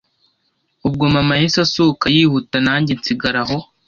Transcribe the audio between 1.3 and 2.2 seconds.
yahise asohoka